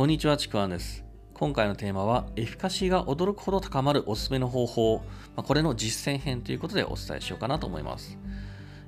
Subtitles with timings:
[0.00, 1.04] こんにちは、ちくわんです。
[1.34, 5.02] 今回のテーマは、エフィカシーが驚くほど高まるおすすめの方法、
[5.36, 8.16] まこれの実践編ということでお伝えしようかなと思います。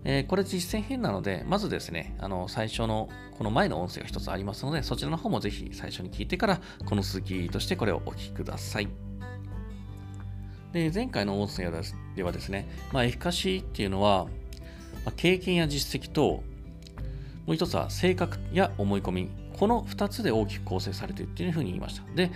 [0.05, 8.89] えーこれ実践編なので、まずですね、あの最初のこの前の音声が一つありますので、そちらの方もぜひ最初に聞いてから、この続きとしてこれをお聞きください。
[10.73, 11.71] で前回の音声
[12.17, 14.29] ではですね、まあ、エフィカシーっていうのは、
[15.05, 16.43] ま経験や実績と、
[17.45, 22.03] もう一つは性格や思い込み、この2つで大きく構成されているっていうふうに言いました。
[22.15, 22.31] で、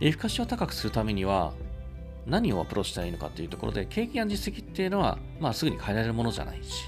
[0.00, 1.52] エフィカシーを高くするためには、
[2.26, 6.84] 何をアプローチしたらいいのかっていうところで、経験や実績っていうのは、まあ、すぐに変えられるものじゃないし、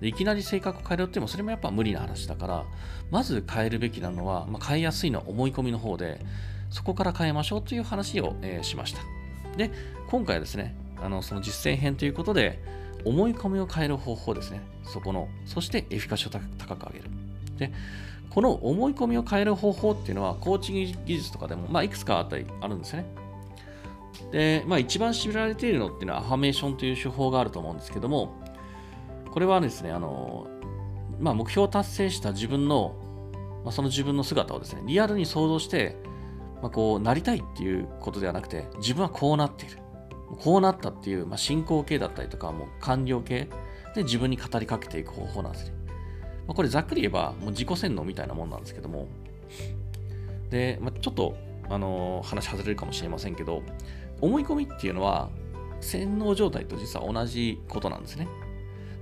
[0.00, 2.64] でいきなり性格を変えろっても、それもやっぱ無理な話だから、
[3.10, 6.20] まず変えるべきなのは、まあ、変えやすいのは思い込みの方で、
[6.70, 9.00] そこから変えましょうという話を、えーしました。
[9.56, 9.70] で、
[10.08, 12.62] 今回はですね、あのその実践編ということで、
[13.04, 14.60] 思い込みを変える方法ですね。
[14.84, 17.10] そこの、そしてエフィカシを高く上げる。
[17.58, 17.72] で、
[18.30, 23.06] この思い込みを変える方法っていうのは、コーチング技術とかでも、まあ、いくつかあったりあるんですよね。
[24.30, 28.34] で、まあ、一番知られているのっていうのは、アファメーションという手法があると思うんですけども、
[29.32, 30.46] これはですね、あの、
[31.18, 32.94] まあ、目標を達成した自分の、
[33.64, 35.96] まあ、その自分の姿をですね、リアルに想像して、
[36.62, 39.78] まあ、こうなりたいっていうことではなくて、自分はこうなっている。
[40.38, 43.48] こうなったっていう、まあ、進行形だったりとか、もう完了形
[43.94, 45.79] で自分に語りかけていく方法なんですね。
[46.46, 49.08] まあ、これざっくり言えば、もう自己洗脳みたいなもんなんですけども、
[50.50, 51.36] で、まあ、ちょっと、
[51.68, 53.62] あのー話外れるかもしれませんけど、
[54.20, 55.30] 思い込みっていうのは、
[55.80, 58.28] 洗脳状態と実は同じことなんですね。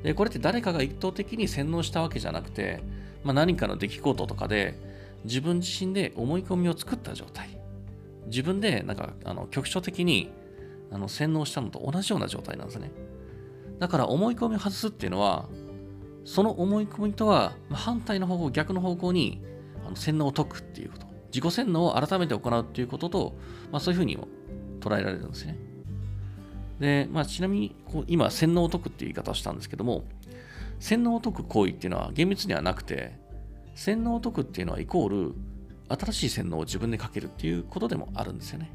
[0.02, 2.82] で、これって誰かが一方的に洗脳したわけじゃなくて、
[3.24, 4.78] まあ、何かの出来事とかで、
[5.24, 7.58] 自分自身で思い込みを作った状態。
[8.26, 10.30] 自分で、なんか、あの局所的に
[10.90, 12.90] あの洗脳したのと同じような状態なんですね。
[13.78, 15.48] だから思い込みを外すっていうのは、
[16.24, 19.42] その思い込みとは反対の方向、逆の方向に
[19.86, 21.06] あの洗脳を解くっていうこと。
[21.32, 23.36] 自己洗脳を改めて行うっていうことと、
[23.70, 24.28] まあ、そういうふうにも
[24.80, 25.56] 捉えられるんですね。
[26.80, 30.04] で、まあ、ちなみにこう今、洗脳を解くっていう言い方をしたんですけども、
[30.80, 33.18] 洗脳を解く行為っていうのは厳密にはなくて、
[33.74, 35.34] 洗脳を解くっていうのはイコール、
[35.88, 38.70] 新しい洗脳を自分でかけるっていうことでもあるんですよね。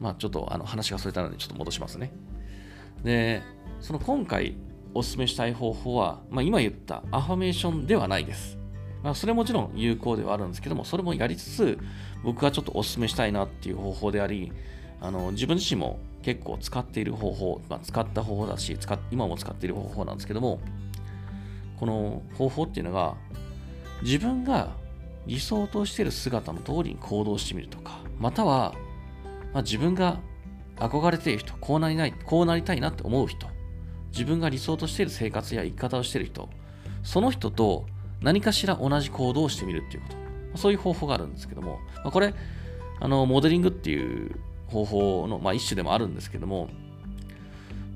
[0.00, 2.12] まあちょっとあの話がそれたのでちょっと戻しますね。
[3.04, 3.42] で、
[3.80, 4.56] その今回
[4.94, 8.58] お勧めしたい方法は、まあ、今言ったアファメーションではないです。
[9.02, 11.78] まあ、それもちろん有効ではあるんですけども、それもやりつつ、
[12.24, 14.52] 僕がちょっとお勧めしたいなっていう方法であり、
[15.00, 20.60] あの自分自身も結構使っている方法、まあ、使った方法だし使、今も使っている方法なんですけども、
[21.78, 23.14] この方法っていうのが、
[24.02, 24.76] 自分が
[25.26, 28.74] 理想としている姿の通りに行動してみるとか、または、
[29.52, 30.18] まあ、自分が
[30.76, 33.46] 憧れている人、こうなりない、こうなりたいなって思う人、
[34.10, 36.48] 自分が理想としている生活や生き方をしている人、
[37.02, 37.86] その人と
[38.20, 40.18] 何かしら同じ行動をしてみるっていうこと。
[40.56, 42.34] そういう方法があるんですけども、これ、
[43.00, 44.36] あの、モデリングっていう
[44.66, 46.68] 方法の、まあ、一種でもあるんですけども、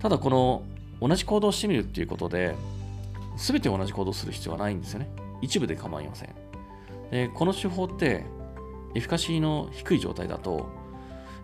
[0.00, 0.62] ただこの
[1.00, 2.54] 同じ行動をしてみるっていうことで、
[3.36, 5.10] 全て同じ行動する必要はないんですよね。
[5.40, 6.30] 一部で構いません。
[7.10, 8.24] で、この手法って、
[8.94, 10.68] エフィカシーの低い状態だと、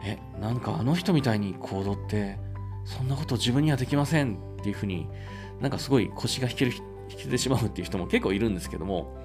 [0.05, 2.39] え、なんかあの人みたいに行動って、
[2.85, 5.09] そんなこと自分にはできませんっていうふうに、
[5.61, 6.73] なんかすごい腰が引ける、
[7.11, 9.17] 引けてしまうっていう人も結構いるんですけども、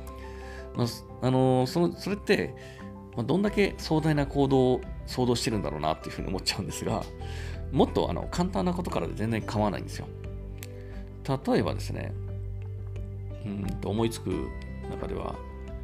[0.76, 0.88] まあ、
[1.28, 2.56] あのそのそれって、
[3.16, 7.04] まあ、どんだけ壮大な行動を想像してるんだろうなっていうふうに思っちゃうんですが、
[7.72, 10.08] もっとあの簡単なことからで全然構わないんですよ。
[11.48, 12.14] 例えばですね、
[13.46, 14.48] うんと思いつく
[14.90, 15.36] 中では、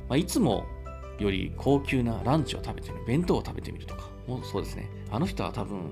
[0.09, 0.65] まあ、いつも
[1.19, 4.89] より高級なランチを食べてみる、弁当を食べてみるとか、もうそうですね。
[5.11, 5.91] あの人は多分、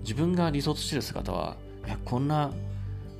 [0.00, 1.56] 自分が理想としてる姿は、
[1.96, 2.52] こんな、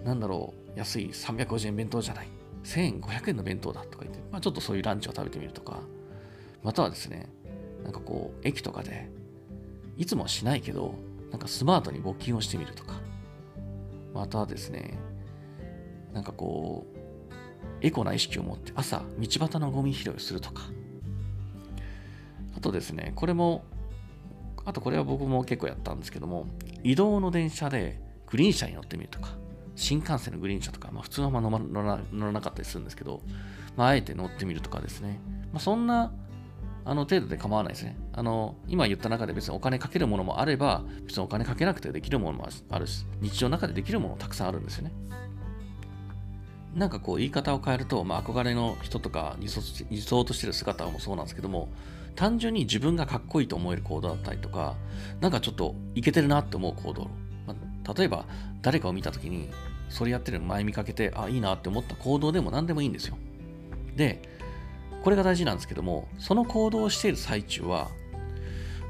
[0.05, 2.29] なんだろう、安い350円弁当じゃない。
[2.65, 5.81] 1500円の弁当だとか言って、まあ、ちょっとそういうランチを食べてみるとか、
[6.63, 7.29] またはですね、
[7.83, 9.09] なんかこう、駅とかで、
[9.97, 10.95] いつもはしないけど、
[11.31, 13.01] なんかスマートに募金をしてみるとか、
[14.15, 14.99] またはですね、
[16.13, 16.99] なんかこう、
[17.81, 20.63] エコな意識を持って朝、道端のゴミ拾いをするとか、
[22.57, 23.65] あとですね、これも、
[24.65, 26.47] あとこれは僕も結構やったんですけども、
[26.83, 28.01] 移動の電車で
[28.31, 29.31] グリーン車に乗ってみるとか、
[29.75, 33.23] 新幹線のグリーン車とか、まあ、普通はあんま乗ま乗ら乗らなかったりするんですけど、
[33.77, 35.21] まあ、あえて乗ってみるとかですね、
[35.53, 36.13] まあ、そんな
[36.85, 37.97] あの程度で構わないですね。
[38.13, 44.93] あの今言った中で別にお金かけるものもあれば、別にお金かけなくてできるものもあるし、日常の中でできるものもたくさんあるんですよね。
[46.75, 49.61] なんかこう言い方を変えると、まあ、憧れの人とか理想
[49.91, 51.69] 理想としてる姿もそうなんですけども、
[52.15, 54.75] 単純に自分がかっこいいと思える行動だったりとか、
[55.21, 57.09] なんかちょっといけてるなって思う行動。
[57.97, 58.25] 例えば、
[58.63, 59.51] 誰かを見たときに、
[59.89, 63.17] それやってるの前見かけて、あ、いいなって思った行動でも何でもいいんですよ。
[63.97, 64.23] で、
[65.03, 67.89] これが大事なんですけども、その行動をしている最中は、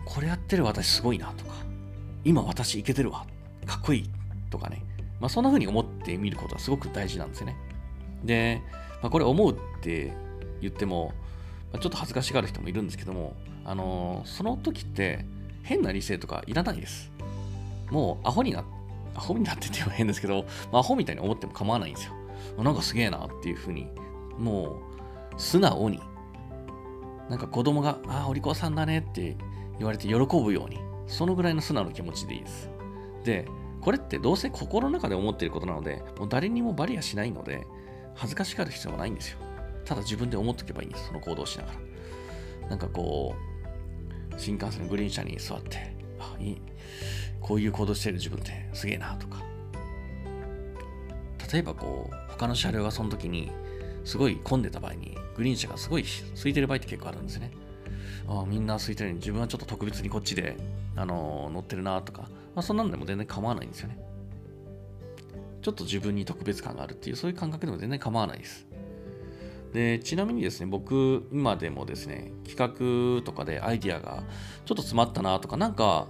[0.04, 1.52] これやってる私すごいなとか、
[2.24, 3.26] 今私いけてるわ、
[3.66, 4.10] かっこいい
[4.50, 4.82] とかね、
[5.20, 7.56] まあ、そんな風に思ってみることはすごく大事なんですよね。
[8.24, 8.62] で、
[9.02, 10.12] まあ、これ思うって
[10.60, 11.12] 言っても、
[11.72, 15.24] ま、ちょっと恥ずかしがる人もいるんですけども、あのー、その時って
[15.62, 17.10] 変な理性とかいらないです。
[17.90, 18.64] もうアホにな、
[19.18, 22.14] アホになってて言うの変ですけど、まあ、アホみたいに思っても構わないんですよ。
[22.62, 23.88] なんかすげえなっていう風に、
[24.38, 24.80] も
[25.36, 26.00] う素直に、
[27.28, 29.36] なんか子供が、ああ、お利口さんだねって
[29.78, 32.70] 言われて喜ぶように、そのぐらいの素直な気持ちでいいです。
[33.24, 33.46] で、
[33.80, 37.66] これってどうせ心の中で思っていることなので、もう誰にもバリアしないので、
[38.14, 39.38] 恥ずかしがる必要はないんですよ。
[39.84, 42.68] ただ自分で思っておけばいいんです、その行動をしながら。
[42.70, 46.62] なんかこう、新幹線のグリーン車に座って、あ、いい、
[47.40, 49.42] こういう行動してる自分ってすげえなとか。
[51.52, 53.50] 例えばこう、他の車両がその時に
[54.04, 56.04] すごい混んでた場合に、グリーン車がすごい
[56.34, 57.50] 空いてる場合って結構あるんですね。
[58.28, 60.56] あみんな空いてるのに自分はちょっと特別にこっちで、
[60.96, 62.22] あのー、乗ってるなとか、
[62.54, 63.98] まあ、そんなんでも全然構わないんですよね。
[65.62, 68.66] ちょっと自分に特別感があるっていう、そういう感覚でも全然構わないです。
[69.72, 74.22] で、ちなみにですね、僕、今でもですね、企画とかでアイディアが
[74.64, 76.08] ちょっと詰まったなとか、なんか、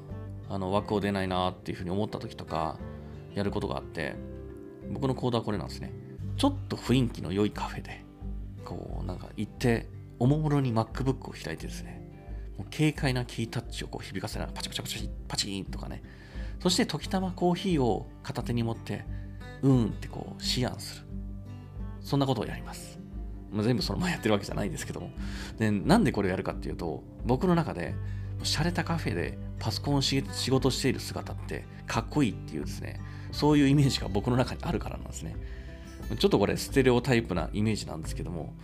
[0.49, 2.79] あの枠を出ないなっていうふうに思った時とか、
[3.35, 4.17] やることがあって、
[4.91, 5.93] 僕の行動はこれなんですね。
[6.37, 8.05] ちょっと雰囲気の良いカフェで、
[8.65, 12.03] こう、なんか行って、おもむろに MacBook を開いてですね、
[12.57, 16.03] もう軽快なキータッチをこう響かせながらパチパチパチパチーンとかね、
[16.61, 19.05] そして時たまコーヒーを片手に持って、
[19.63, 21.07] うんってこう思案する。
[22.01, 22.99] そんなことをやります。
[23.51, 25.11] まあ、全部その前やってるわけじゃないんですけども。
[25.59, 27.95] で、なんでこれをやるかっていうと、僕の中で、
[28.43, 33.01] 洒落たカフェでパソコンを仕事している姿ってかっこいいっていうですね、
[33.33, 35.37] そういうイメージが僕の中にあるからなんですね。
[36.19, 38.55] ちょっとこれステレオタイプなイメージなんですけども、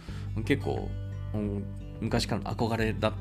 [0.44, 0.88] 結構、
[1.34, 1.64] うん、
[2.00, 3.12] 昔からの憧れだ、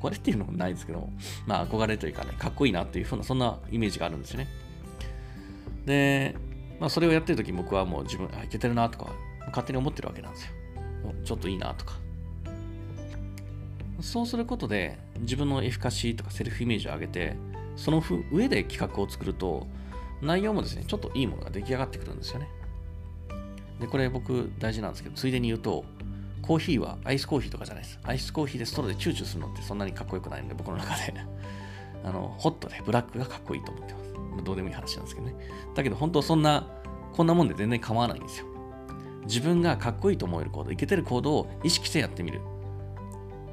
[0.00, 1.08] 憧れっていうのもないですけど、
[1.46, 4.48] まあ憧れというかね、かっこいいなっていうふうな、そんなイメージがあるんですよね。
[5.86, 6.34] で、
[6.80, 9.12] まあそれをやってる時僕はもう自分、あ、いけてるなとか、
[9.48, 10.50] 勝手に思ってるわけなんですよ。
[11.24, 12.03] ちょっといいなとか。
[14.00, 17.36] そうすることで自分のエフィカシーとかセルフイメージを上げて、
[17.76, 18.02] その
[18.32, 19.66] 上で企画を作ると、
[20.20, 22.48] 内容もですね、ちょっといいものが出来上がってくるんですよね。
[23.80, 25.84] で、これ僕大事なんですけど、ついでに言うと、
[26.42, 27.98] コーヒーはアイスコーヒーとかじゃないです。
[28.02, 31.14] アイスコーヒーでストローでチューチューするのってそんなにかっこよくないので、僕の中で。
[32.04, 34.14] あの、ホットでブラックがかっこいいと思ってます。
[34.44, 35.34] どうでもいい話なんですけどね。
[35.74, 36.68] だけど本当そんな、
[37.12, 38.46] こんなもんで全然構わないんですよ。
[39.24, 42.42] 自分がかっこいいと思える行動、いけてる行動を意識してやってみる。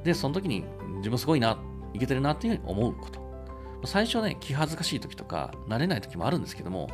[0.03, 0.63] で、その時に
[0.97, 1.57] 自分すごいな、
[1.93, 3.21] いけてるなっていうふうに思うこと。
[3.85, 6.89] 最初ね、気恥ずかしい時とか、慣れない時もあるんですけども、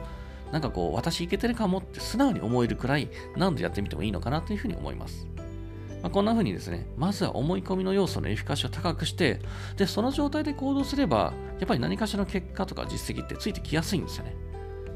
[0.51, 5.27] なんかこう、私いけてるかもって素直に思えるくらい、何度やってみてもいいのかなというふうに思います。
[6.01, 9.41] まあ、こんな風にですね、まずは思い込みの要素のエフィカシを高くして、
[9.75, 14.35] で、その状態で行動すれば、やっぱり何かしらの結果とか実績ってついてきやすいんですよね。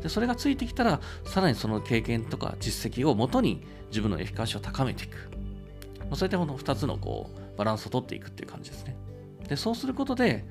[0.01, 5.31] で、それがついてきたら、さらにその経験とか実績をもとに自分のエフィカシを高めていく。
[5.99, 8.95] まあ、そういったこの2つのこう、バランスを取っていくっていう感じですね。
[9.47, 10.45] で、そうすることで、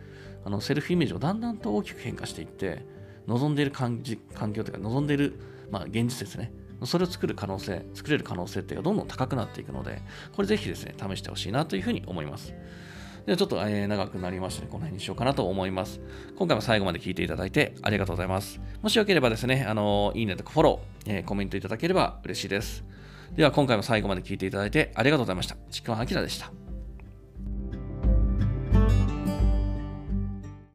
[0.44, 2.84] あのセルフイメージをだんだんと大きく変化していって、
[3.26, 5.38] 望んでいる環境というか、望んでいる、
[5.70, 6.52] まあ、現実ですね。
[6.84, 10.00] それを作る可能性、作れる可能性っていうのがどんどん高くなっていくので、
[10.34, 12.54] これぜひですね、試してほしいなというふうに思います。
[13.26, 16.00] ではちょっと、えー、長くなりましたね、この辺にしようかなと思います。
[16.36, 18.60] 今回も最後まで聞いていただいてありがとうございます。
[18.82, 22.84] もしよければですね、あのいいねとかフォロー、えー、コメントいただければ嬉しいです。
[23.36, 25.56] では今回も最後まで聞いていただいてありがとうございました。
[25.70, 26.59] ちくわあきらでした。